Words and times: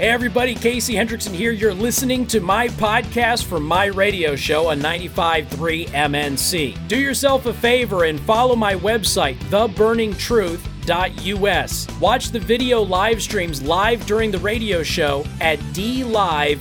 Hey, 0.00 0.08
everybody, 0.08 0.54
Casey 0.54 0.94
Hendrickson 0.94 1.34
here. 1.34 1.52
You're 1.52 1.74
listening 1.74 2.26
to 2.28 2.40
my 2.40 2.68
podcast 2.68 3.44
from 3.44 3.64
my 3.64 3.84
radio 3.84 4.34
show 4.34 4.70
on 4.70 4.80
95.3 4.80 5.88
MNC. 5.88 6.88
Do 6.88 6.98
yourself 6.98 7.44
a 7.44 7.52
favor 7.52 8.04
and 8.04 8.18
follow 8.20 8.56
my 8.56 8.76
website, 8.76 9.36
theburningtruth.us. 9.50 12.00
Watch 12.00 12.30
the 12.30 12.40
video 12.40 12.80
live 12.80 13.20
streams 13.20 13.60
live 13.60 14.06
during 14.06 14.30
the 14.30 14.38
radio 14.38 14.82
show 14.82 15.26
at 15.42 15.58
dlive.tv 15.74 16.58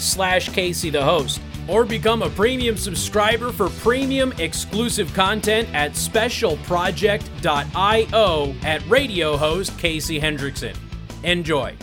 slash 0.00 0.48
Casey 0.50 0.90
the 0.90 1.02
host. 1.02 1.40
Or 1.66 1.84
become 1.84 2.22
a 2.22 2.30
premium 2.30 2.76
subscriber 2.76 3.50
for 3.50 3.68
premium 3.68 4.32
exclusive 4.38 5.12
content 5.12 5.68
at 5.74 5.94
specialproject.io 5.94 8.54
at 8.62 8.88
radio 8.88 9.36
host 9.36 9.76
Casey 9.76 10.20
Hendrickson. 10.20 10.76
Enjoy. 11.24 11.76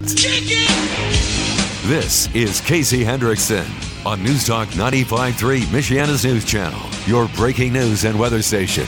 This 0.00 0.34
is 2.34 2.60
Casey 2.60 3.04
Hendrickson 3.04 3.64
on 4.04 4.22
News 4.22 4.44
Talk 4.46 4.68
95.3, 4.68 5.60
Michiana's 5.66 6.24
news 6.24 6.44
channel, 6.44 6.80
your 7.06 7.28
breaking 7.36 7.72
news 7.72 8.04
and 8.04 8.18
weather 8.18 8.42
station. 8.42 8.86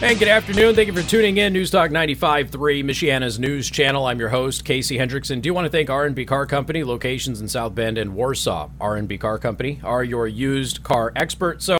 Hey, 0.00 0.14
good 0.14 0.28
afternoon. 0.28 0.74
Thank 0.74 0.88
you 0.88 0.92
for 0.92 1.02
tuning 1.02 1.36
in. 1.38 1.52
News 1.52 1.70
Talk 1.70 1.90
95.3, 1.90 2.50
Michiana's 2.84 3.38
news 3.38 3.70
channel. 3.70 4.06
I'm 4.06 4.18
your 4.18 4.28
host, 4.28 4.64
Casey 4.64 4.98
Hendrickson. 4.98 5.40
Do 5.40 5.48
you 5.48 5.54
want 5.54 5.66
to 5.66 5.70
thank 5.70 5.88
R&B 5.88 6.24
Car 6.24 6.46
Company, 6.46 6.82
locations 6.82 7.40
in 7.40 7.48
South 7.48 7.74
Bend 7.74 7.96
and 7.96 8.14
Warsaw. 8.14 8.70
R&B 8.80 9.18
Car 9.18 9.38
Company 9.38 9.80
are 9.84 10.02
your 10.02 10.26
used 10.26 10.82
car 10.82 11.12
expert. 11.14 11.62
So 11.62 11.76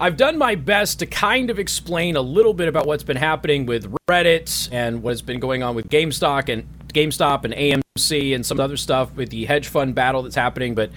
I've 0.00 0.16
done 0.16 0.38
my 0.38 0.54
best 0.54 1.00
to 1.00 1.06
kind 1.06 1.50
of 1.50 1.58
explain 1.58 2.14
a 2.14 2.20
little 2.20 2.54
bit 2.54 2.68
about 2.68 2.86
what's 2.86 3.02
been 3.02 3.16
happening 3.16 3.66
with 3.66 3.92
Reddit 4.08 4.68
and 4.70 5.02
what 5.02 5.10
has 5.10 5.22
been 5.22 5.40
going 5.40 5.64
on 5.64 5.74
with 5.74 5.88
GameStop 5.88 6.48
and 6.48 6.68
GameStop 6.88 7.44
and 7.44 7.52
AMC 7.52 8.32
and 8.32 8.46
some 8.46 8.60
other 8.60 8.76
stuff 8.76 9.12
with 9.16 9.30
the 9.30 9.44
hedge 9.46 9.66
fund 9.66 9.96
battle 9.96 10.22
that's 10.22 10.36
happening, 10.36 10.76
but 10.76 10.92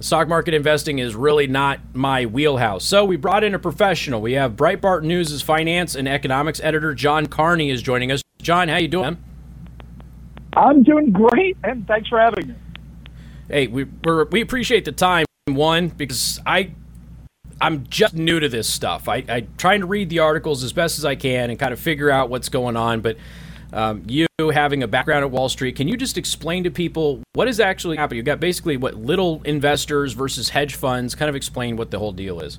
stock 0.00 0.28
market 0.28 0.52
investing 0.52 0.98
is 0.98 1.14
really 1.14 1.46
not 1.46 1.80
my 1.94 2.26
wheelhouse. 2.26 2.84
So 2.84 3.02
we 3.06 3.16
brought 3.16 3.44
in 3.44 3.54
a 3.54 3.58
professional. 3.58 4.20
We 4.20 4.34
have 4.34 4.56
Breitbart 4.56 5.04
News' 5.04 5.40
finance 5.40 5.94
and 5.94 6.06
economics 6.06 6.60
editor 6.62 6.92
John 6.92 7.26
Carney 7.26 7.70
is 7.70 7.80
joining 7.80 8.12
us. 8.12 8.22
John, 8.42 8.68
how 8.68 8.76
you 8.76 8.88
doing? 8.88 9.16
I'm 10.52 10.82
doing 10.82 11.12
great, 11.12 11.56
and 11.64 11.86
thanks 11.86 12.10
for 12.10 12.20
having 12.20 12.48
me. 12.48 12.54
Hey, 13.48 13.66
we 13.68 13.84
we 14.30 14.42
appreciate 14.42 14.84
the 14.84 14.92
time. 14.92 15.24
One 15.46 15.88
because 15.88 16.40
I 16.46 16.72
I'm 17.60 17.86
just 17.88 18.14
new 18.14 18.40
to 18.40 18.48
this 18.48 18.68
stuff. 18.68 19.08
I, 19.08 19.24
I 19.28 19.46
trying 19.58 19.80
to 19.80 19.86
read 19.86 20.10
the 20.10 20.20
articles 20.20 20.62
as 20.62 20.72
best 20.72 20.98
as 20.98 21.04
I 21.04 21.14
can 21.14 21.50
and 21.50 21.58
kind 21.58 21.72
of 21.72 21.80
figure 21.80 22.10
out 22.10 22.28
what's 22.28 22.48
going 22.48 22.76
on. 22.76 23.00
But 23.00 23.16
um, 23.72 24.02
you 24.06 24.26
having 24.38 24.82
a 24.82 24.88
background 24.88 25.24
at 25.24 25.30
Wall 25.30 25.48
Street, 25.48 25.76
can 25.76 25.88
you 25.88 25.96
just 25.96 26.18
explain 26.18 26.64
to 26.64 26.70
people 26.70 27.22
what 27.34 27.48
is 27.48 27.60
actually 27.60 27.96
happening? 27.96 28.18
You've 28.18 28.26
got 28.26 28.40
basically 28.40 28.76
what 28.76 28.94
little 28.94 29.42
investors 29.44 30.12
versus 30.12 30.48
hedge 30.50 30.74
funds. 30.74 31.14
Kind 31.14 31.28
of 31.28 31.36
explain 31.36 31.76
what 31.76 31.90
the 31.90 31.98
whole 31.98 32.12
deal 32.12 32.40
is. 32.40 32.58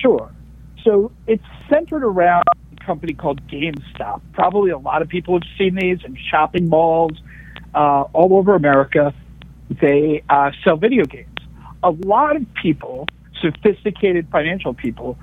Sure. 0.00 0.30
So 0.84 1.12
it's 1.26 1.44
centered 1.68 2.04
around 2.04 2.44
a 2.52 2.84
company 2.84 3.12
called 3.12 3.46
GameStop. 3.48 4.20
Probably 4.32 4.70
a 4.70 4.78
lot 4.78 5.02
of 5.02 5.08
people 5.08 5.34
have 5.34 5.48
seen 5.58 5.74
these 5.74 5.98
in 6.04 6.16
shopping 6.30 6.68
malls 6.68 7.12
uh, 7.74 8.04
all 8.12 8.34
over 8.34 8.54
America. 8.54 9.14
They 9.80 10.22
uh, 10.28 10.52
sell 10.64 10.76
video 10.76 11.04
games. 11.04 11.28
A 11.82 11.90
lot 11.90 12.36
of 12.36 12.42
people 12.54 13.06
sophisticated 13.46 14.28
financial 14.30 14.74
people 14.74 15.18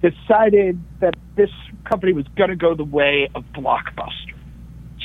decided 0.00 0.80
that 1.00 1.14
this 1.36 1.50
company 1.84 2.12
was 2.12 2.26
going 2.36 2.50
to 2.50 2.56
go 2.56 2.74
the 2.74 2.84
way 2.84 3.28
of 3.34 3.44
Blockbuster. 3.52 4.36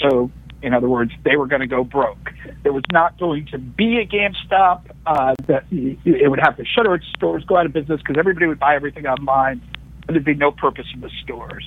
So, 0.02 0.32
in 0.62 0.74
other 0.74 0.90
words, 0.90 1.12
they 1.24 1.36
were 1.36 1.48
going 1.48 1.62
to 1.62 1.68
go 1.68 1.84
broke. 1.84 2.30
There 2.64 2.74
was 2.74 2.84
not 2.92 3.20
going 3.20 3.48
to 3.48 3.58
be 3.58 3.98
a 3.98 4.06
GameStop. 4.06 4.92
Uh, 5.06 5.34
that 5.48 5.66
it 5.72 6.30
would 6.30 6.40
have 6.40 6.56
to 6.58 6.64
shutter 6.66 6.96
its 6.96 7.06
stores, 7.16 7.44
go 7.46 7.58
out 7.58 7.66
of 7.66 7.74
business 7.74 8.00
because 8.00 8.18
everybody 8.18 8.48
would 8.48 8.60
buy 8.60 8.76
everything 8.76 9.06
online, 9.06 9.62
and 10.08 10.16
there'd 10.16 10.24
be 10.24 10.34
no 10.34 10.52
purpose 10.52 10.86
in 10.94 11.02
the 11.02 11.10
stores. 11.24 11.66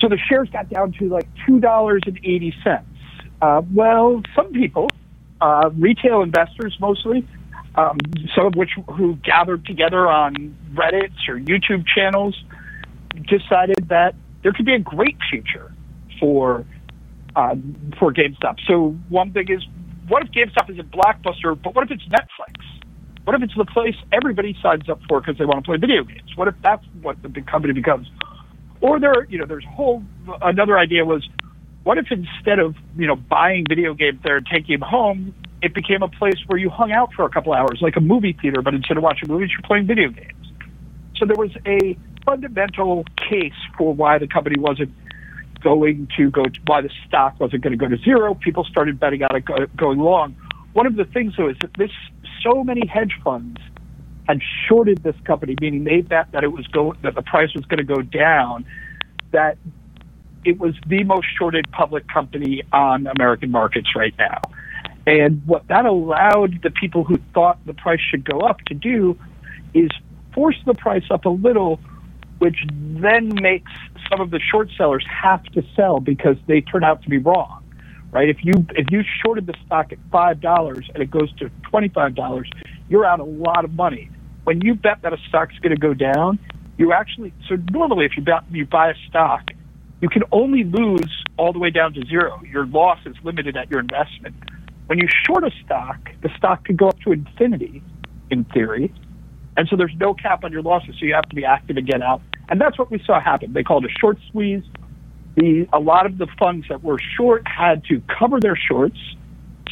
So 0.00 0.08
the 0.08 0.18
shares 0.28 0.48
got 0.50 0.70
down 0.70 0.92
to 1.00 1.08
like 1.08 1.28
two 1.46 1.58
dollars 1.58 2.02
and 2.06 2.18
eighty 2.18 2.54
cents. 2.62 2.86
Uh, 3.42 3.62
well, 3.74 4.22
some 4.36 4.52
people, 4.52 4.88
uh, 5.40 5.70
retail 5.76 6.22
investors 6.22 6.76
mostly, 6.80 7.26
um, 7.78 7.96
some 8.34 8.46
of 8.46 8.54
which 8.56 8.70
who 8.96 9.14
gathered 9.22 9.64
together 9.64 10.08
on 10.08 10.34
Reddits 10.74 11.28
or 11.28 11.38
YouTube 11.38 11.86
channels, 11.86 12.36
decided 13.28 13.88
that 13.88 14.16
there 14.42 14.52
could 14.52 14.66
be 14.66 14.74
a 14.74 14.80
great 14.80 15.16
future 15.30 15.72
for 16.18 16.66
uh, 17.36 17.54
for 17.98 18.12
GameStop. 18.12 18.56
So 18.66 18.96
one 19.08 19.32
thing 19.32 19.46
is, 19.48 19.64
what 20.08 20.24
if 20.24 20.32
GameStop 20.32 20.70
is 20.70 20.78
a 20.80 20.82
blockbuster, 20.82 21.60
but 21.62 21.76
what 21.76 21.84
if 21.84 21.92
it's 21.92 22.02
Netflix? 22.08 22.54
What 23.22 23.36
if 23.36 23.42
it's 23.42 23.54
the 23.56 23.64
place 23.66 23.94
everybody 24.10 24.56
signs 24.60 24.88
up 24.88 25.00
for 25.08 25.20
because 25.20 25.38
they 25.38 25.44
want 25.44 25.64
to 25.64 25.68
play 25.68 25.76
video 25.76 26.02
games? 26.02 26.30
What 26.34 26.48
if 26.48 26.54
that's 26.62 26.84
what 27.02 27.22
the 27.22 27.28
big 27.28 27.46
company 27.46 27.74
becomes? 27.74 28.10
Or 28.80 28.98
there, 28.98 29.24
you 29.28 29.38
know, 29.38 29.46
there's 29.46 29.64
a 29.64 29.74
whole 29.74 30.02
another 30.42 30.78
idea 30.78 31.04
was, 31.04 31.28
what 31.84 31.96
if 31.98 32.06
instead 32.10 32.58
of 32.58 32.74
you 32.96 33.06
know 33.06 33.14
buying 33.14 33.66
video 33.68 33.94
games 33.94 34.18
there 34.24 34.38
and 34.38 34.46
taking 34.52 34.80
them 34.80 34.88
home, 34.88 35.34
it 35.62 35.74
became 35.74 36.02
a 36.02 36.08
place 36.08 36.38
where 36.46 36.58
you 36.58 36.70
hung 36.70 36.92
out 36.92 37.12
for 37.14 37.24
a 37.24 37.30
couple 37.30 37.52
hours, 37.52 37.80
like 37.80 37.96
a 37.96 38.00
movie 38.00 38.32
theater, 38.40 38.62
but 38.62 38.74
instead 38.74 38.96
of 38.96 39.02
watching 39.02 39.28
movies, 39.28 39.50
you're 39.50 39.62
playing 39.62 39.86
video 39.86 40.08
games. 40.10 40.52
So 41.16 41.26
there 41.26 41.36
was 41.36 41.50
a 41.66 41.98
fundamental 42.24 43.04
case 43.16 43.54
for 43.76 43.92
why 43.92 44.18
the 44.18 44.28
company 44.28 44.60
wasn't 44.60 44.92
going 45.60 46.08
to 46.16 46.30
go, 46.30 46.44
to, 46.44 46.60
why 46.66 46.80
the 46.80 46.90
stock 47.06 47.40
wasn't 47.40 47.62
going 47.62 47.76
to 47.76 47.76
go 47.76 47.88
to 47.88 47.96
zero. 48.02 48.34
People 48.34 48.64
started 48.64 49.00
betting 49.00 49.22
on 49.24 49.34
it 49.34 49.44
go, 49.44 49.66
going 49.76 49.98
long. 49.98 50.36
One 50.74 50.86
of 50.86 50.94
the 50.94 51.04
things, 51.04 51.34
though, 51.36 51.48
is 51.48 51.56
that 51.60 51.70
this 51.76 51.90
so 52.42 52.62
many 52.62 52.86
hedge 52.86 53.14
funds 53.24 53.60
had 54.28 54.40
shorted 54.68 55.02
this 55.02 55.16
company, 55.24 55.56
meaning 55.60 55.84
they 55.84 56.02
bet 56.02 56.30
that 56.32 56.44
it 56.44 56.52
was 56.52 56.66
go 56.68 56.94
that 57.02 57.14
the 57.14 57.22
price 57.22 57.52
was 57.54 57.64
going 57.64 57.78
to 57.78 57.94
go 57.94 58.02
down, 58.02 58.64
that 59.32 59.56
it 60.44 60.60
was 60.60 60.74
the 60.86 61.02
most 61.04 61.26
shorted 61.36 61.68
public 61.72 62.06
company 62.06 62.62
on 62.72 63.06
American 63.06 63.50
markets 63.50 63.88
right 63.96 64.14
now. 64.18 64.40
And 65.08 65.42
what 65.46 65.66
that 65.68 65.86
allowed 65.86 66.62
the 66.62 66.70
people 66.70 67.04
who 67.04 67.18
thought 67.32 67.58
the 67.64 67.74
price 67.74 68.00
should 68.10 68.24
go 68.24 68.40
up 68.40 68.60
to 68.66 68.74
do 68.74 69.18
is 69.72 69.88
force 70.34 70.56
the 70.66 70.74
price 70.74 71.04
up 71.10 71.24
a 71.24 71.30
little, 71.30 71.80
which 72.38 72.58
then 72.70 73.32
makes 73.40 73.72
some 74.10 74.20
of 74.20 74.30
the 74.30 74.38
short 74.38 74.68
sellers 74.76 75.04
have 75.10 75.42
to 75.44 75.62
sell 75.74 76.00
because 76.00 76.36
they 76.46 76.60
turn 76.60 76.84
out 76.84 77.02
to 77.02 77.08
be 77.08 77.18
wrong. 77.18 77.64
Right? 78.10 78.28
If 78.28 78.38
you 78.42 78.66
if 78.70 78.86
you 78.90 79.02
shorted 79.22 79.46
the 79.46 79.54
stock 79.66 79.92
at 79.92 79.98
five 80.10 80.40
dollars 80.40 80.88
and 80.94 81.02
it 81.02 81.10
goes 81.10 81.32
to 81.36 81.50
twenty 81.70 81.88
five 81.88 82.14
dollars, 82.14 82.50
you're 82.88 83.04
out 83.04 83.20
a 83.20 83.24
lot 83.24 83.64
of 83.64 83.72
money. 83.74 84.10
When 84.44 84.62
you 84.62 84.74
bet 84.74 85.02
that 85.02 85.12
a 85.12 85.18
stock's 85.28 85.58
going 85.58 85.74
to 85.74 85.80
go 85.80 85.92
down, 85.92 86.38
you 86.78 86.92
actually 86.92 87.32
so 87.48 87.56
normally 87.70 88.06
if 88.06 88.16
you 88.16 88.22
bet 88.22 88.44
you 88.50 88.64
buy 88.64 88.90
a 88.90 88.94
stock, 89.08 89.50
you 90.00 90.08
can 90.08 90.22
only 90.32 90.64
lose 90.64 91.24
all 91.36 91.52
the 91.52 91.58
way 91.58 91.70
down 91.70 91.92
to 91.94 92.06
zero. 92.06 92.40
Your 92.50 92.66
loss 92.66 92.98
is 93.04 93.16
limited 93.22 93.56
at 93.56 93.70
your 93.70 93.80
investment. 93.80 94.34
When 94.88 94.98
you 94.98 95.06
short 95.26 95.44
a 95.44 95.50
stock, 95.64 95.98
the 96.22 96.30
stock 96.38 96.64
could 96.64 96.78
go 96.78 96.88
up 96.88 96.98
to 97.00 97.12
infinity 97.12 97.82
in 98.30 98.44
theory. 98.44 98.92
And 99.58 99.68
so 99.68 99.76
there's 99.76 99.94
no 100.00 100.14
cap 100.14 100.44
on 100.44 100.52
your 100.52 100.62
losses, 100.62 100.94
so 100.98 101.04
you 101.04 101.12
have 101.12 101.28
to 101.28 101.36
be 101.36 101.44
active 101.44 101.76
and 101.76 101.86
get 101.86 102.00
out. 102.00 102.22
And 102.48 102.58
that's 102.58 102.78
what 102.78 102.90
we 102.90 102.98
saw 103.04 103.20
happen. 103.20 103.52
They 103.52 103.62
called 103.62 103.84
a 103.84 103.90
short 104.00 104.16
squeeze. 104.28 104.62
The, 105.34 105.68
a 105.74 105.78
lot 105.78 106.06
of 106.06 106.16
the 106.16 106.26
funds 106.38 106.66
that 106.70 106.82
were 106.82 106.98
short 107.18 107.46
had 107.46 107.84
to 107.84 108.00
cover 108.18 108.40
their 108.40 108.56
shorts 108.56 108.98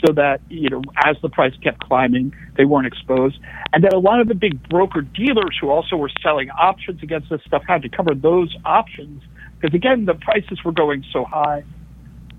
so 0.05 0.13
that, 0.13 0.43
you 0.51 0.69
know, 0.69 0.83
as 1.07 1.17
the 1.23 1.31
price 1.31 1.55
kept 1.63 1.81
climbing, 1.81 2.35
they 2.59 2.67
weren't 2.67 2.87
exposed. 2.87 3.39
And 3.73 3.83
then 3.83 3.95
a 3.95 3.99
lot 3.99 4.21
of 4.21 4.29
the 4.29 4.35
big 4.35 4.69
broker 4.69 5.01
dealers 5.01 5.57
who 5.59 5.71
also 5.71 5.97
were 5.97 6.11
selling 6.23 6.51
options 6.51 7.03
against 7.03 7.31
this 7.31 7.41
stuff 7.47 7.63
had 7.67 7.81
to 7.83 7.89
cover 7.89 8.15
those 8.15 8.55
options 8.67 9.23
because, 9.59 9.75
again, 9.75 10.05
the 10.05 10.15
prices 10.15 10.63
were 10.63 10.73
going 10.73 11.05
so 11.11 11.25
high. 11.25 11.65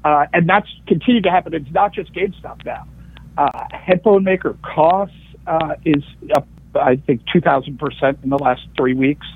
Uh, 0.08 0.26
and 0.32 0.48
that's 0.48 0.70
continued 0.88 1.26
to 1.26 1.30
happen. 1.30 1.54
It's 1.54 1.70
not 1.72 1.94
just 1.94 2.14
GameStop 2.14 2.64
now. 2.64 2.88
Uh, 3.38 3.66
headphone 3.72 4.24
maker 4.24 4.58
Koss 4.64 5.12
uh, 5.46 5.76
is 5.84 6.02
up, 6.34 6.48
I 6.76 6.96
think, 6.96 7.24
2,000% 7.36 8.24
in 8.24 8.30
the 8.30 8.38
last 8.38 8.62
three 8.78 8.94
weeks. 8.94 9.28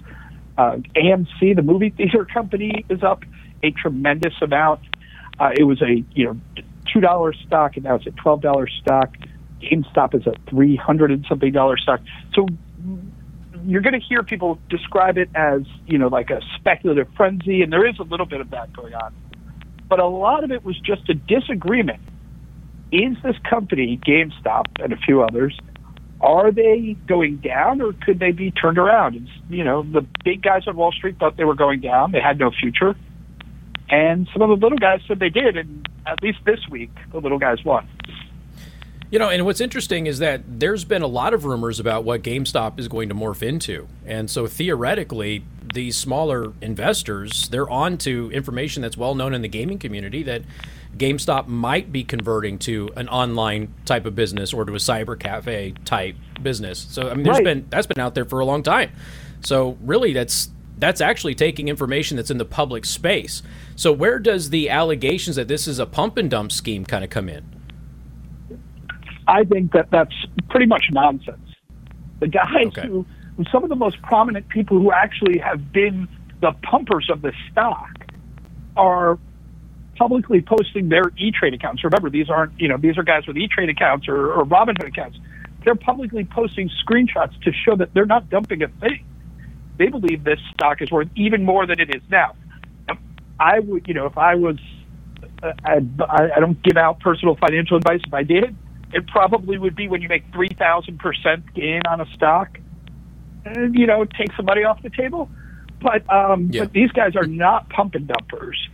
Uh, 0.57 0.77
AMC, 0.95 1.57
the 1.57 1.61
movie 1.61 1.89
theater 1.89 2.23
company, 2.23 2.85
is 2.87 3.03
up 3.03 3.23
a 3.61 3.71
tremendous 3.71 4.33
amount. 4.41 4.79
Uh, 5.37 5.49
it 5.53 5.63
was 5.63 5.81
a 5.81 6.05
you 6.13 6.25
know 6.25 6.39
two 6.93 7.01
dollar 7.01 7.33
stock, 7.33 7.75
and 7.75 7.83
now 7.83 7.95
it's 7.95 8.05
a 8.05 8.11
twelve 8.11 8.41
dollar 8.41 8.67
stock. 8.67 9.15
GameStop 9.61 10.15
is 10.15 10.27
a 10.27 10.33
three 10.49 10.75
hundred 10.75 11.11
and 11.11 11.25
something 11.27 11.51
dollar 11.51 11.77
stock. 11.77 11.99
So 12.33 12.47
you're 13.65 13.81
going 13.81 13.99
to 13.99 14.05
hear 14.05 14.23
people 14.23 14.59
describe 14.69 15.17
it 15.17 15.29
as 15.35 15.61
you 15.87 15.97
know 15.97 16.07
like 16.07 16.29
a 16.29 16.41
speculative 16.55 17.07
frenzy, 17.17 17.61
and 17.61 17.73
there 17.73 17.87
is 17.87 17.97
a 17.99 18.03
little 18.03 18.25
bit 18.25 18.39
of 18.39 18.51
that 18.51 18.71
going 18.73 18.93
on 18.93 19.13
but 19.91 19.99
a 19.99 20.07
lot 20.07 20.45
of 20.45 20.51
it 20.51 20.63
was 20.63 20.79
just 20.79 21.09
a 21.09 21.13
disagreement. 21.13 21.99
Is 22.93 23.17
this 23.25 23.35
company, 23.47 23.99
GameStop 24.07 24.67
and 24.79 24.93
a 24.93 24.95
few 24.95 25.21
others, 25.21 25.59
are 26.21 26.49
they 26.49 26.95
going 27.09 27.37
down 27.37 27.81
or 27.81 27.91
could 27.91 28.17
they 28.17 28.31
be 28.31 28.51
turned 28.51 28.77
around? 28.77 29.15
And, 29.15 29.27
you 29.49 29.65
know, 29.65 29.83
the 29.83 30.05
big 30.23 30.43
guys 30.43 30.61
on 30.65 30.77
Wall 30.77 30.93
Street 30.93 31.17
thought 31.19 31.35
they 31.35 31.43
were 31.43 31.55
going 31.55 31.81
down. 31.81 32.13
They 32.13 32.21
had 32.21 32.39
no 32.39 32.51
future. 32.51 32.95
And 33.89 34.29
some 34.31 34.41
of 34.41 34.47
the 34.47 34.65
little 34.65 34.77
guys 34.77 35.01
said 35.09 35.19
they 35.19 35.27
did, 35.27 35.57
and 35.57 35.89
at 36.07 36.23
least 36.23 36.37
this 36.45 36.59
week, 36.69 36.91
the 37.11 37.19
little 37.19 37.39
guys 37.39 37.57
won. 37.65 37.85
You 39.11 39.19
know, 39.19 39.27
and 39.27 39.45
what's 39.45 39.59
interesting 39.59 40.07
is 40.07 40.19
that 40.19 40.41
there's 40.47 40.85
been 40.85 41.01
a 41.01 41.07
lot 41.07 41.33
of 41.33 41.43
rumors 41.43 41.81
about 41.81 42.05
what 42.05 42.21
GameStop 42.21 42.79
is 42.79 42.87
going 42.87 43.09
to 43.09 43.15
morph 43.15 43.43
into. 43.43 43.89
And 44.05 44.31
so 44.31 44.47
theoretically, 44.47 45.43
these 45.73 45.97
smaller 45.97 46.53
investors, 46.61 47.49
they're 47.49 47.69
on 47.69 47.97
to 47.99 48.31
information 48.31 48.81
that's 48.81 48.95
well 48.95 49.13
known 49.13 49.33
in 49.33 49.41
the 49.41 49.49
gaming 49.49 49.79
community 49.79 50.23
that 50.23 50.43
GameStop 50.97 51.47
might 51.47 51.91
be 51.91 52.05
converting 52.05 52.57
to 52.59 52.89
an 52.95 53.09
online 53.09 53.73
type 53.83 54.05
of 54.05 54.15
business 54.15 54.53
or 54.53 54.63
to 54.63 54.71
a 54.73 54.77
cyber 54.77 55.19
cafe 55.19 55.73
type 55.83 56.15
business. 56.41 56.79
So 56.89 57.09
I 57.09 57.13
mean 57.13 57.23
there's 57.23 57.37
right. 57.37 57.43
been 57.43 57.67
that's 57.69 57.87
been 57.87 57.99
out 57.99 58.15
there 58.15 58.25
for 58.25 58.39
a 58.39 58.45
long 58.45 58.63
time. 58.63 58.91
So 59.41 59.77
really 59.81 60.13
that's 60.13 60.49
that's 60.77 61.01
actually 61.01 61.35
taking 61.35 61.67
information 61.67 62.17
that's 62.17 62.31
in 62.31 62.37
the 62.37 62.45
public 62.45 62.85
space. 62.85 63.43
So 63.75 63.91
where 63.91 64.19
does 64.19 64.49
the 64.49 64.69
allegations 64.69 65.35
that 65.35 65.47
this 65.47 65.67
is 65.67 65.79
a 65.79 65.85
pump 65.85 66.17
and 66.17 66.29
dump 66.29 66.51
scheme 66.51 66.85
kind 66.85 67.03
of 67.03 67.09
come 67.09 67.29
in? 67.29 67.43
I 69.31 69.45
think 69.45 69.71
that 69.71 69.89
that's 69.91 70.13
pretty 70.49 70.65
much 70.65 70.83
nonsense. 70.91 71.39
The 72.19 72.27
guys 72.27 72.67
okay. 72.67 72.87
who, 72.87 73.05
some 73.49 73.63
of 73.63 73.69
the 73.69 73.77
most 73.77 74.01
prominent 74.01 74.49
people 74.49 74.77
who 74.77 74.91
actually 74.91 75.39
have 75.39 75.71
been 75.71 76.09
the 76.41 76.51
pumpers 76.69 77.09
of 77.09 77.21
the 77.21 77.31
stock 77.49 77.89
are 78.75 79.17
publicly 79.95 80.41
posting 80.41 80.89
their 80.89 81.11
E-Trade 81.17 81.53
accounts. 81.53 81.83
Remember, 81.85 82.09
these 82.09 82.29
aren't, 82.29 82.59
you 82.59 82.67
know, 82.67 82.77
these 82.77 82.97
are 82.97 83.03
guys 83.03 83.25
with 83.25 83.37
E-Trade 83.37 83.69
accounts 83.69 84.09
or, 84.09 84.33
or 84.33 84.45
Robinhood 84.45 84.87
accounts. 84.87 85.17
They're 85.63 85.75
publicly 85.75 86.25
posting 86.25 86.69
screenshots 86.83 87.39
to 87.43 87.53
show 87.53 87.77
that 87.77 87.93
they're 87.93 88.05
not 88.05 88.29
dumping 88.29 88.63
a 88.63 88.67
thing. 88.67 89.05
They 89.77 89.87
believe 89.87 90.25
this 90.25 90.39
stock 90.53 90.81
is 90.81 90.91
worth 90.91 91.07
even 91.15 91.45
more 91.45 91.65
than 91.65 91.79
it 91.79 91.95
is 91.95 92.01
now. 92.09 92.35
I 93.39 93.59
would, 93.59 93.87
you 93.87 93.93
know, 93.93 94.07
if 94.07 94.17
I 94.17 94.35
was, 94.35 94.57
uh, 95.41 95.53
I, 95.63 95.79
I 96.35 96.39
don't 96.39 96.61
give 96.63 96.77
out 96.77 96.99
personal 96.99 97.35
financial 97.35 97.77
advice. 97.77 98.01
If 98.05 98.13
I 98.13 98.23
did, 98.23 98.55
it 98.93 99.07
probably 99.07 99.57
would 99.57 99.75
be 99.75 99.87
when 99.87 100.01
you 100.01 100.09
make 100.09 100.29
3,000% 100.31 101.53
gain 101.53 101.81
on 101.89 102.01
a 102.01 102.05
stock, 102.13 102.57
and, 103.45 103.75
you 103.75 103.87
know, 103.87 104.05
take 104.05 104.33
some 104.35 104.45
money 104.45 104.63
off 104.63 104.81
the 104.83 104.89
table. 104.89 105.29
But, 105.81 106.07
um, 106.13 106.49
yeah. 106.51 106.63
but 106.63 106.73
these 106.73 106.91
guys 106.91 107.15
are 107.15 107.25
not 107.25 107.69
pump 107.69 107.95
and 107.95 108.07
dumpers. 108.07 108.69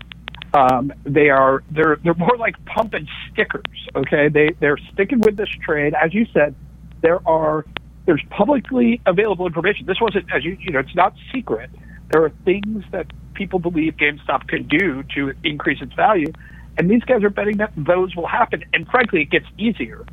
Um, 0.54 0.94
they 1.04 1.30
are 1.30 1.62
they're 1.72 1.98
they're 2.04 2.14
more 2.14 2.38
like 2.38 2.56
pump 2.66 2.94
and 2.94 3.08
stickers. 3.32 3.64
Okay, 3.96 4.30
they 4.30 4.52
they're 4.60 4.78
sticking 4.94 5.20
with 5.20 5.36
this 5.36 5.50
trade. 5.62 5.94
As 5.94 6.14
you 6.14 6.26
said, 6.34 6.56
there 7.02 7.20
are 7.28 7.66
there's 8.06 8.24
publicly 8.30 9.02
available 9.06 9.46
information. 9.46 9.86
This 9.86 10.00
wasn't 10.02 10.26
as 10.34 10.44
you 10.46 10.58
you 10.60 10.72
know 10.72 10.80
it's 10.80 10.96
not 10.96 11.14
secret. 11.34 11.70
There 12.12 12.24
are 12.24 12.32
things 12.46 12.86
that 12.92 13.08
people 13.34 13.60
believe 13.60 13.98
GameStop 13.98 14.48
could 14.48 14.70
do 14.70 15.04
to 15.16 15.34
increase 15.44 15.82
its 15.82 15.94
value, 15.94 16.32
and 16.78 16.90
these 16.90 17.04
guys 17.04 17.24
are 17.24 17.30
betting 17.30 17.58
that 17.58 17.74
those 17.76 18.16
will 18.16 18.28
happen. 18.28 18.64
And 18.74 18.88
frankly, 18.88 19.22
it 19.22 19.30
gets 19.30 19.48
easier 19.58 20.06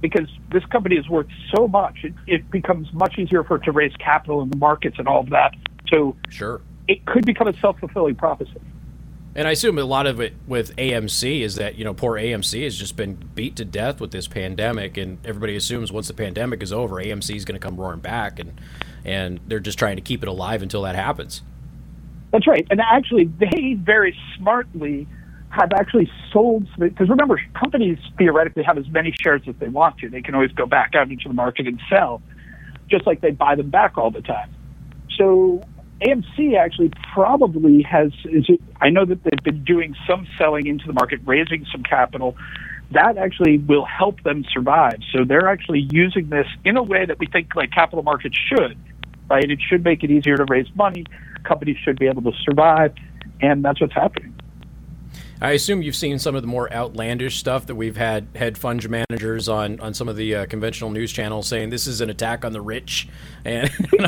because 0.00 0.28
this 0.50 0.64
company 0.66 0.96
is 0.96 1.08
worth 1.08 1.28
so 1.54 1.68
much. 1.68 2.04
It, 2.04 2.14
it 2.26 2.50
becomes 2.50 2.92
much 2.92 3.18
easier 3.18 3.44
for 3.44 3.56
it 3.56 3.64
to 3.64 3.72
raise 3.72 3.94
capital 3.96 4.42
in 4.42 4.50
the 4.50 4.56
markets 4.56 4.96
and 4.98 5.06
all 5.06 5.20
of 5.20 5.30
that. 5.30 5.54
So 5.88 6.16
sure, 6.28 6.60
it 6.88 7.04
could 7.06 7.24
become 7.24 7.48
a 7.48 7.58
self 7.58 7.78
fulfilling 7.78 8.16
prophecy. 8.16 8.60
And 9.34 9.48
I 9.48 9.52
assume 9.52 9.78
a 9.78 9.84
lot 9.84 10.06
of 10.06 10.20
it 10.20 10.34
with 10.46 10.76
AMC 10.76 11.40
is 11.40 11.54
that, 11.54 11.76
you 11.76 11.84
know, 11.84 11.94
poor 11.94 12.18
AMC 12.18 12.64
has 12.64 12.76
just 12.76 12.96
been 12.96 13.14
beat 13.34 13.56
to 13.56 13.64
death 13.64 13.98
with 13.98 14.10
this 14.10 14.28
pandemic. 14.28 14.98
And 14.98 15.18
everybody 15.24 15.56
assumes 15.56 15.90
once 15.90 16.08
the 16.08 16.14
pandemic 16.14 16.62
is 16.62 16.70
over, 16.70 16.96
AMC 16.96 17.34
is 17.34 17.46
going 17.46 17.58
to 17.58 17.66
come 17.66 17.80
roaring 17.80 18.00
back. 18.00 18.38
And, 18.38 18.60
and 19.06 19.40
they're 19.46 19.58
just 19.58 19.78
trying 19.78 19.96
to 19.96 20.02
keep 20.02 20.22
it 20.22 20.28
alive 20.28 20.62
until 20.62 20.82
that 20.82 20.96
happens. 20.96 21.40
That's 22.30 22.46
right. 22.46 22.66
And 22.70 22.80
actually, 22.80 23.24
they 23.24 23.74
very 23.74 24.16
smartly 24.36 25.06
have 25.52 25.72
actually 25.72 26.10
sold 26.32 26.66
because 26.78 27.10
remember 27.10 27.40
companies 27.58 27.98
theoretically 28.16 28.62
have 28.62 28.78
as 28.78 28.88
many 28.88 29.12
shares 29.22 29.42
as 29.46 29.54
they 29.60 29.68
want 29.68 29.98
to. 29.98 30.08
They 30.08 30.22
can 30.22 30.34
always 30.34 30.52
go 30.52 30.64
back 30.64 30.94
out 30.94 31.10
into 31.10 31.28
the 31.28 31.34
market 31.34 31.66
and 31.66 31.80
sell 31.90 32.22
just 32.90 33.06
like 33.06 33.20
they 33.20 33.30
buy 33.30 33.54
them 33.54 33.68
back 33.68 33.98
all 33.98 34.10
the 34.10 34.22
time. 34.22 34.50
So 35.18 35.62
AMC 36.00 36.56
actually 36.58 36.90
probably 37.12 37.82
has 37.82 38.12
is 38.24 38.46
it, 38.48 38.60
I 38.80 38.88
know 38.88 39.04
that 39.04 39.22
they've 39.24 39.44
been 39.44 39.62
doing 39.62 39.94
some 40.08 40.26
selling 40.38 40.66
into 40.66 40.86
the 40.86 40.94
market 40.94 41.20
raising 41.26 41.66
some 41.70 41.82
capital. 41.82 42.34
That 42.92 43.18
actually 43.18 43.58
will 43.58 43.84
help 43.84 44.22
them 44.22 44.44
survive. 44.52 45.00
So 45.14 45.24
they're 45.24 45.48
actually 45.48 45.86
using 45.90 46.30
this 46.30 46.46
in 46.64 46.76
a 46.78 46.82
way 46.82 47.04
that 47.04 47.18
we 47.18 47.26
think 47.26 47.54
like 47.54 47.70
capital 47.72 48.02
markets 48.02 48.36
should 48.48 48.76
right? 49.30 49.50
It 49.50 49.60
should 49.66 49.82
make 49.82 50.04
it 50.04 50.10
easier 50.10 50.36
to 50.36 50.44
raise 50.44 50.66
money. 50.74 51.06
Companies 51.44 51.78
should 51.82 51.98
be 51.98 52.06
able 52.06 52.20
to 52.22 52.32
survive. 52.44 52.92
And 53.40 53.64
that's 53.64 53.80
what's 53.80 53.94
happening 53.94 54.34
I 55.42 55.52
assume 55.52 55.82
you've 55.82 55.96
seen 55.96 56.20
some 56.20 56.36
of 56.36 56.42
the 56.42 56.46
more 56.46 56.72
outlandish 56.72 57.36
stuff 57.38 57.66
that 57.66 57.74
we've 57.74 57.96
had 57.96 58.28
hedge 58.36 58.56
fund 58.56 58.88
managers 58.88 59.48
on, 59.48 59.80
on 59.80 59.92
some 59.92 60.08
of 60.08 60.14
the 60.14 60.36
uh, 60.36 60.46
conventional 60.46 60.90
news 60.90 61.10
channels 61.10 61.48
saying 61.48 61.70
this 61.70 61.88
is 61.88 62.00
an 62.00 62.10
attack 62.10 62.44
on 62.44 62.52
the 62.52 62.60
rich, 62.60 63.08
and, 63.44 63.68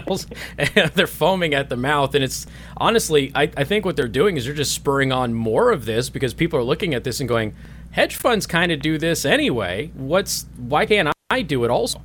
and 0.59 0.93
they're 0.95 1.09
foaming 1.09 1.53
at 1.53 1.71
the 1.71 1.77
mouth. 1.77 2.15
And 2.15 2.23
it's 2.23 2.47
honestly, 2.77 3.33
I, 3.35 3.51
I 3.57 3.65
think 3.65 3.85
what 3.85 3.97
they're 3.97 4.07
doing 4.07 4.37
is 4.37 4.45
they're 4.45 4.55
just 4.55 4.73
spurring 4.73 5.11
on 5.11 5.35
more 5.35 5.73
of 5.73 5.87
this 5.87 6.09
because 6.09 6.35
people 6.35 6.57
are 6.57 6.63
looking 6.63 6.95
at 6.95 7.03
this 7.03 7.19
and 7.19 7.29
going, 7.29 7.53
hedge 7.91 8.15
funds 8.15 8.47
kind 8.47 8.71
of 8.71 8.81
do 8.81 8.97
this 8.97 9.25
anyway. 9.25 9.91
What's 9.95 10.47
why 10.57 10.87
can't 10.87 11.09
I 11.31 11.43
do 11.43 11.65
it 11.65 11.71
also? 11.71 12.01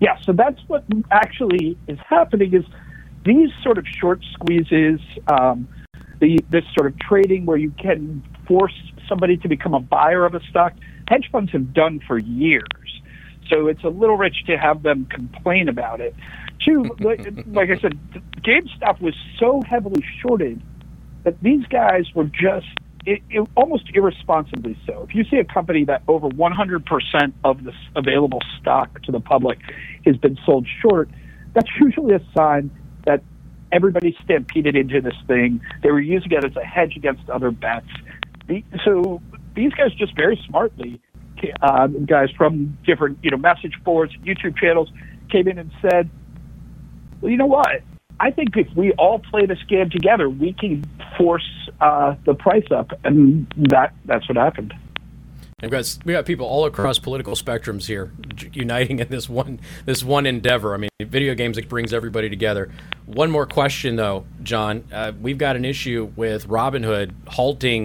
Yeah, 0.00 0.18
so 0.22 0.32
that's 0.32 0.60
what 0.66 0.84
actually 1.10 1.76
is 1.88 1.98
happening. 2.08 2.54
Is 2.54 2.64
these 3.26 3.50
sort 3.62 3.76
of 3.76 3.86
short 3.86 4.24
squeezes. 4.32 5.00
Um, 5.28 5.68
the 6.24 6.38
this 6.50 6.64
sort 6.76 6.90
of 6.90 6.98
trading 6.98 7.44
where 7.44 7.56
you 7.56 7.70
can 7.72 8.22
force 8.48 8.74
somebody 9.08 9.36
to 9.38 9.48
become 9.48 9.74
a 9.74 9.80
buyer 9.80 10.24
of 10.24 10.34
a 10.34 10.40
stock, 10.48 10.72
hedge 11.08 11.28
funds 11.30 11.52
have 11.52 11.74
done 11.74 12.00
for 12.06 12.18
years. 12.18 13.02
So 13.50 13.66
it's 13.66 13.84
a 13.84 13.88
little 13.88 14.16
rich 14.16 14.36
to 14.46 14.56
have 14.56 14.82
them 14.82 15.06
complain 15.06 15.68
about 15.68 16.00
it. 16.00 16.14
Two, 16.64 16.84
like, 17.00 17.20
I 17.20 17.78
said, 17.80 17.98
GameStop 18.40 19.00
was 19.00 19.14
so 19.38 19.60
heavily 19.68 20.02
shorted 20.22 20.62
that 21.24 21.40
these 21.42 21.66
guys 21.66 22.04
were 22.14 22.24
just 22.24 22.66
it, 23.06 23.20
it, 23.28 23.46
almost 23.54 23.84
irresponsibly 23.92 24.78
so. 24.86 25.06
If 25.06 25.14
you 25.14 25.24
see 25.24 25.36
a 25.36 25.44
company 25.44 25.84
that 25.84 26.02
over 26.08 26.28
100% 26.30 27.32
of 27.44 27.64
the 27.64 27.72
available 27.96 28.40
stock 28.58 29.02
to 29.02 29.12
the 29.12 29.20
public 29.20 29.58
has 30.06 30.16
been 30.16 30.38
sold 30.46 30.66
short, 30.80 31.10
that's 31.52 31.68
usually 31.80 32.14
a 32.14 32.20
sign 32.34 32.70
that 33.04 33.22
everybody 33.74 34.16
stampeded 34.24 34.76
into 34.76 35.00
this 35.00 35.16
thing. 35.26 35.60
They 35.82 35.90
were 35.90 36.00
using 36.00 36.30
it 36.30 36.44
as 36.44 36.56
a 36.56 36.64
hedge 36.64 36.96
against 36.96 37.28
other 37.28 37.50
bets. 37.50 37.88
So 38.84 39.20
these 39.54 39.72
guys 39.72 39.92
just 39.94 40.14
very 40.14 40.40
smartly, 40.46 41.00
uh, 41.60 41.88
guys 41.88 42.30
from 42.36 42.78
different 42.86 43.18
you 43.22 43.30
know 43.30 43.36
message 43.36 43.74
boards, 43.84 44.12
YouTube 44.24 44.56
channels, 44.56 44.90
came 45.30 45.48
in 45.48 45.58
and 45.58 45.70
said, 45.82 46.08
"Well, 47.20 47.30
you 47.30 47.36
know 47.36 47.46
what? 47.46 47.82
I 48.20 48.30
think 48.30 48.56
if 48.56 48.68
we 48.76 48.92
all 48.92 49.18
play 49.18 49.44
this 49.44 49.62
game 49.68 49.90
together, 49.90 50.30
we 50.30 50.52
can 50.52 50.84
force 51.18 51.48
uh, 51.80 52.14
the 52.24 52.34
price 52.34 52.70
up," 52.70 52.92
and 53.02 53.46
that 53.56 53.92
that's 54.04 54.28
what 54.28 54.36
happened. 54.36 54.72
We've 55.60 55.70
got 55.70 55.98
we 56.04 56.12
got 56.12 56.26
people 56.26 56.46
all 56.46 56.66
across 56.66 56.98
political 56.98 57.34
spectrums 57.34 57.86
here, 57.86 58.12
uniting 58.52 58.98
in 58.98 59.08
this 59.08 59.28
one 59.28 59.60
this 59.84 60.04
one 60.04 60.26
endeavor. 60.26 60.74
I 60.74 60.76
mean, 60.76 60.90
video 61.14 61.32
games 61.32 61.54
that 61.54 61.68
brings 61.68 61.94
everybody 61.94 62.28
together. 62.28 62.72
One 63.06 63.30
more 63.30 63.46
question 63.46 63.94
though, 63.94 64.26
John. 64.42 64.82
Uh, 64.92 65.12
we've 65.20 65.38
got 65.38 65.54
an 65.54 65.64
issue 65.64 66.10
with 66.16 66.48
Robinhood 66.48 67.12
halting 67.28 67.84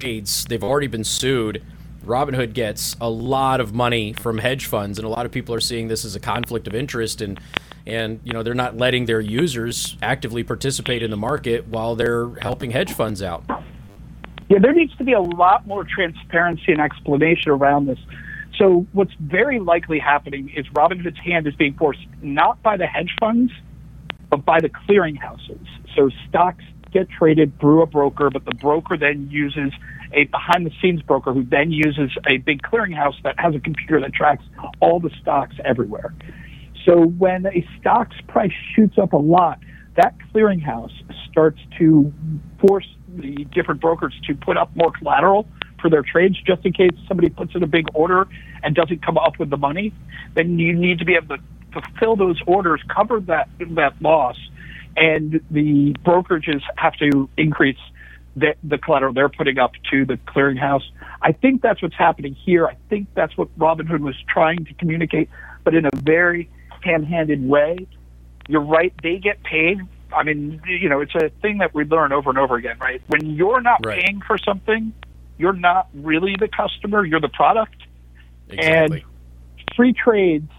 trades. 0.00 0.46
They've 0.48 0.64
already 0.64 0.86
been 0.86 1.04
sued. 1.04 1.62
Robinhood 2.06 2.54
gets 2.54 2.96
a 3.02 3.10
lot 3.10 3.60
of 3.60 3.74
money 3.74 4.14
from 4.14 4.38
hedge 4.38 4.64
funds, 4.64 4.98
and 4.98 5.04
a 5.04 5.10
lot 5.10 5.26
of 5.26 5.30
people 5.30 5.54
are 5.54 5.60
seeing 5.60 5.88
this 5.88 6.06
as 6.06 6.16
a 6.16 6.20
conflict 6.20 6.66
of 6.66 6.74
interest, 6.74 7.20
and 7.20 7.38
and 7.86 8.18
you 8.24 8.32
know 8.32 8.42
they're 8.42 8.54
not 8.54 8.78
letting 8.78 9.04
their 9.04 9.20
users 9.20 9.98
actively 10.00 10.42
participate 10.42 11.02
in 11.02 11.10
the 11.10 11.18
market 11.18 11.68
while 11.68 11.96
they're 11.96 12.30
helping 12.40 12.70
hedge 12.70 12.94
funds 12.94 13.22
out. 13.22 13.44
Yeah, 14.48 14.58
there 14.58 14.72
needs 14.72 14.96
to 14.96 15.04
be 15.04 15.12
a 15.12 15.20
lot 15.20 15.66
more 15.66 15.84
transparency 15.84 16.72
and 16.72 16.80
explanation 16.80 17.52
around 17.52 17.88
this. 17.88 17.98
So, 18.58 18.86
what's 18.92 19.12
very 19.20 19.60
likely 19.60 20.00
happening 20.00 20.52
is 20.54 20.66
Robinhood's 20.74 21.18
hand 21.24 21.46
is 21.46 21.54
being 21.54 21.74
forced 21.74 22.04
not 22.20 22.60
by 22.62 22.76
the 22.76 22.86
hedge 22.86 23.14
funds, 23.20 23.52
but 24.30 24.44
by 24.44 24.58
the 24.60 24.68
clearinghouses. 24.68 25.64
So, 25.94 26.10
stocks 26.28 26.64
get 26.92 27.08
traded 27.08 27.58
through 27.60 27.82
a 27.82 27.86
broker, 27.86 28.30
but 28.30 28.44
the 28.44 28.54
broker 28.54 28.96
then 28.96 29.28
uses 29.30 29.72
a 30.12 30.24
behind 30.24 30.66
the 30.66 30.72
scenes 30.82 31.02
broker 31.02 31.32
who 31.32 31.44
then 31.44 31.70
uses 31.70 32.10
a 32.26 32.38
big 32.38 32.62
clearinghouse 32.62 33.22
that 33.22 33.38
has 33.38 33.54
a 33.54 33.60
computer 33.60 34.00
that 34.00 34.12
tracks 34.12 34.42
all 34.80 34.98
the 34.98 35.10
stocks 35.20 35.54
everywhere. 35.64 36.12
So, 36.84 37.04
when 37.04 37.46
a 37.46 37.64
stock's 37.78 38.16
price 38.26 38.52
shoots 38.74 38.98
up 38.98 39.12
a 39.12 39.18
lot, 39.18 39.60
that 39.96 40.16
clearinghouse 40.34 40.92
starts 41.30 41.60
to 41.78 42.12
force 42.66 42.88
the 43.16 43.44
different 43.52 43.80
brokers 43.80 44.14
to 44.26 44.34
put 44.34 44.56
up 44.56 44.74
more 44.74 44.90
collateral 44.90 45.46
for 45.80 45.90
their 45.90 46.02
trades 46.02 46.40
just 46.46 46.64
in 46.64 46.72
case 46.72 46.90
somebody 47.06 47.28
puts 47.28 47.54
in 47.54 47.62
a 47.62 47.66
big 47.66 47.86
order 47.94 48.26
and 48.62 48.74
doesn't 48.74 49.04
come 49.04 49.18
up 49.18 49.38
with 49.38 49.50
the 49.50 49.56
money, 49.56 49.92
then 50.34 50.58
you 50.58 50.74
need 50.74 50.98
to 50.98 51.04
be 51.04 51.14
able 51.14 51.36
to 51.36 51.42
fulfill 51.72 52.16
those 52.16 52.40
orders, 52.46 52.82
cover 52.94 53.20
that 53.20 53.48
that 53.58 54.00
loss, 54.00 54.36
and 54.96 55.40
the 55.50 55.94
brokerages 56.04 56.62
have 56.76 56.94
to 56.94 57.28
increase 57.36 57.78
the, 58.36 58.54
the 58.62 58.78
collateral 58.78 59.12
they're 59.12 59.28
putting 59.28 59.58
up 59.58 59.72
to 59.90 60.04
the 60.04 60.16
clearinghouse. 60.16 60.82
I 61.22 61.32
think 61.32 61.62
that's 61.62 61.82
what's 61.82 61.96
happening 61.96 62.34
here. 62.34 62.66
I 62.66 62.76
think 62.88 63.08
that's 63.14 63.36
what 63.36 63.56
Robinhood 63.58 64.00
was 64.00 64.14
trying 64.28 64.64
to 64.66 64.74
communicate, 64.74 65.28
but 65.64 65.74
in 65.74 65.86
a 65.86 65.90
very 65.94 66.48
ham-handed 66.82 67.46
way. 67.46 67.86
You're 68.48 68.62
right; 68.62 68.92
they 69.02 69.18
get 69.18 69.42
paid. 69.42 69.80
I 70.16 70.22
mean, 70.22 70.62
you 70.66 70.88
know, 70.88 71.00
it's 71.00 71.14
a 71.14 71.28
thing 71.42 71.58
that 71.58 71.74
we 71.74 71.84
learn 71.84 72.12
over 72.12 72.30
and 72.30 72.38
over 72.38 72.56
again, 72.56 72.78
right? 72.80 73.02
When 73.08 73.34
you're 73.34 73.60
not 73.60 73.84
Right. 73.84 74.02
paying 74.04 74.22
for 74.22 74.38
something, 74.38 74.94
you're 75.38 75.52
not 75.52 75.88
really 75.94 76.36
the 76.38 76.48
customer; 76.48 77.04
you're 77.04 77.20
the 77.20 77.28
product. 77.28 77.76
Exactly. 78.50 79.00
And 79.00 79.76
free 79.76 79.92
trades 79.92 80.50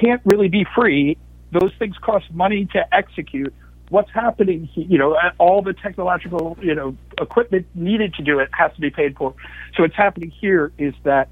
can't 0.00 0.20
really 0.24 0.48
be 0.48 0.66
free. 0.74 1.16
Those 1.52 1.72
things 1.78 1.96
cost 2.02 2.30
money 2.32 2.66
to 2.72 2.94
execute. 2.94 3.54
What's 3.90 4.10
happening, 4.10 4.68
you 4.74 4.98
know, 4.98 5.12
uh, 5.12 5.30
all 5.38 5.62
the 5.62 5.74
technological, 5.74 6.56
you 6.60 6.74
know, 6.74 6.96
equipment 7.20 7.66
needed 7.74 8.14
to 8.14 8.22
do 8.22 8.40
it 8.40 8.48
has 8.52 8.72
to 8.74 8.80
be 8.80 8.90
paid 8.90 9.16
for. 9.16 9.34
So 9.76 9.82
what's 9.82 9.94
happening 9.94 10.30
here 10.30 10.72
is 10.78 10.94
that 11.04 11.28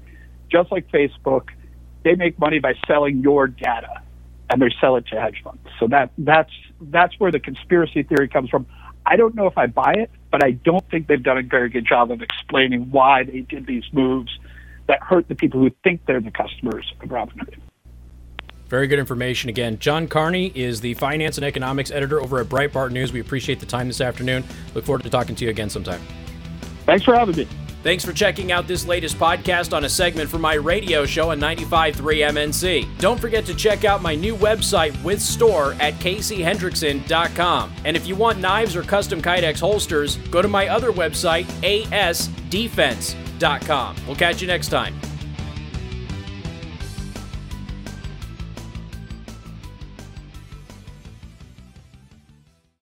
just 0.49 0.71
like 0.71 0.89
Facebook, 0.89 1.49
they 2.03 2.15
make 2.15 2.39
money 2.39 2.59
by 2.59 2.73
selling 2.87 3.21
your 3.21 3.47
data 3.47 4.01
and 4.49 4.61
they 4.61 4.69
sell 4.79 4.95
it 4.95 5.07
to 5.07 5.19
hedge 5.19 5.41
funds. 5.43 5.61
So 5.79 5.87
that 5.87 6.11
that's 6.17 6.51
that's 6.79 7.13
where 7.19 7.31
the 7.31 7.39
conspiracy 7.39 8.03
theory 8.03 8.27
comes 8.27 8.49
from. 8.49 8.65
I 9.05 9.15
don't 9.15 9.35
know 9.35 9.47
if 9.47 9.57
I 9.57 9.67
buy 9.67 9.93
it, 9.97 10.11
but 10.33 10.43
I 10.43 10.49
don't 10.49 10.83
think 10.89 11.05
they've 11.05 11.21
done 11.21 11.37
a 11.37 11.43
very 11.43 11.69
good 11.69 11.85
job 11.85 12.09
of 12.09 12.23
explaining 12.23 12.89
why 12.89 13.23
they 13.23 13.41
did 13.41 13.67
these 13.67 13.83
moves 13.91 14.31
that 14.87 14.99
hurt 15.03 15.27
the 15.27 15.35
people 15.35 15.59
who 15.59 15.69
think 15.83 16.07
they're 16.07 16.19
the 16.19 16.31
customers 16.31 16.91
of 17.01 17.09
Robinhood. 17.09 17.57
Very 18.67 18.87
good 18.87 18.97
information 18.97 19.51
again. 19.51 19.77
John 19.77 20.07
Carney 20.07 20.51
is 20.55 20.81
the 20.81 20.95
finance 20.95 21.37
and 21.37 21.45
economics 21.45 21.91
editor 21.91 22.19
over 22.19 22.39
at 22.39 22.47
Breitbart 22.47 22.91
News. 22.91 23.13
We 23.13 23.19
appreciate 23.19 23.59
the 23.59 23.67
time 23.67 23.87
this 23.87 24.01
afternoon. 24.01 24.43
Look 24.73 24.85
forward 24.85 25.03
to 25.03 25.09
talking 25.11 25.35
to 25.35 25.45
you 25.45 25.51
again 25.51 25.69
sometime. 25.69 26.01
Thanks 26.87 27.05
for 27.05 27.13
having 27.13 27.35
me. 27.35 27.47
Thanks 27.83 28.03
for 28.05 28.13
checking 28.13 28.53
out 28.53 28.65
this 28.65 28.87
latest 28.87 29.17
podcast 29.17 29.75
on 29.75 29.83
a 29.83 29.89
segment 29.89 30.29
from 30.29 30.39
my 30.41 30.53
radio 30.53 31.05
show 31.05 31.31
on 31.31 31.39
95.3 31.39 31.95
MNC. 31.95 32.87
Don't 32.97 33.19
forget 33.19 33.45
to 33.45 33.53
check 33.53 33.83
out 33.83 34.01
my 34.01 34.15
new 34.15 34.37
website 34.37 35.03
with 35.03 35.21
store 35.21 35.73
at 35.81 35.93
caseyhendrickson.com. 35.95 37.73
And 37.83 37.97
if 37.97 38.07
you 38.07 38.15
want 38.15 38.39
knives 38.39 38.77
or 38.77 38.83
custom 38.83 39.21
Kydex 39.21 39.59
holsters, 39.59 40.15
go 40.31 40.41
to 40.41 40.47
my 40.47 40.69
other 40.69 40.93
website, 40.93 41.43
asdefense.com. 41.61 43.95
We'll 44.07 44.15
catch 44.15 44.41
you 44.41 44.47
next 44.47 44.69
time. 44.69 44.95